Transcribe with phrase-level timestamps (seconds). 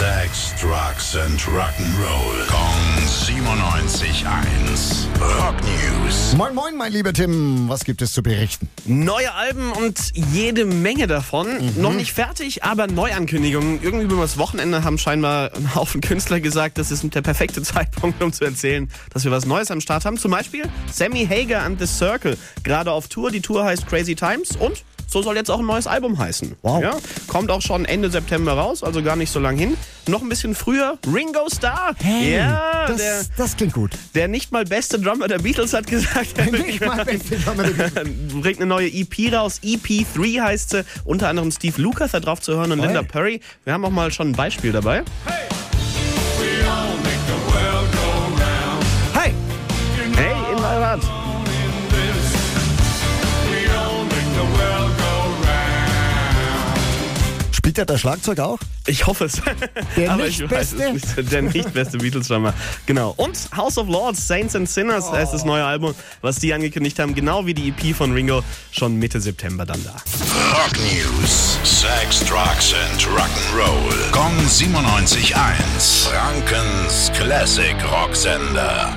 [0.00, 2.46] Sex, Drugs and Rock'n'Roll.
[2.46, 4.24] Kong 97.1.
[5.20, 6.34] Rock News.
[6.34, 7.68] Moin, moin, mein lieber Tim.
[7.68, 8.70] Was gibt es zu berichten?
[8.86, 11.48] Neue Alben und jede Menge davon.
[11.76, 13.82] Noch nicht fertig, aber Neuankündigungen.
[13.82, 18.22] Irgendwie über das Wochenende haben scheinbar ein Haufen Künstler gesagt, das ist der perfekte Zeitpunkt,
[18.22, 20.16] um zu erzählen, dass wir was Neues am Start haben.
[20.16, 22.38] Zum Beispiel Sammy Hager and The Circle.
[22.62, 23.30] Gerade auf Tour.
[23.30, 26.56] Die Tour heißt Crazy Times und so soll jetzt auch ein neues Album heißen.
[26.62, 26.82] Wow.
[26.82, 26.96] Ja,
[27.26, 29.76] kommt auch schon Ende September raus, also gar nicht so lang hin.
[30.06, 31.94] Noch ein bisschen früher, Ringo Starr.
[32.02, 33.92] ja, das, der, das klingt gut.
[34.14, 37.88] der nicht mal beste Drummer der Beatles hat gesagt, er Nicht mal beste Drummer der
[37.88, 38.08] Beatles.
[38.40, 39.60] bringt eine neue EP raus.
[39.62, 40.84] EP3 heißt sie.
[41.04, 42.86] Unter anderem Steve Lucas da drauf zu hören und Oi.
[42.86, 43.40] Linda Perry.
[43.64, 45.02] Wir haben auch mal schon ein Beispiel dabei.
[45.26, 45.40] Hey!
[45.40, 45.49] Hey,
[57.60, 58.58] Spielt er das Schlagzeug auch?
[58.86, 59.42] Ich hoffe es.
[59.94, 61.30] Der Aber ich weiß nicht es nicht.
[61.30, 62.54] Der nicht beste Beatles-Drummer.
[62.86, 63.12] Genau.
[63.18, 67.14] Und House of Lords, Saints and Sinners heißt das neue Album, was die angekündigt haben.
[67.14, 68.42] Genau wie die EP von Ringo.
[68.70, 69.90] Schon Mitte September dann da.
[69.90, 71.58] Rock News.
[71.62, 74.10] Sex, Drugs and Rock'n'Roll.
[74.10, 76.08] Kong 97.1.
[76.08, 78.94] Frankens Classic Rocksender.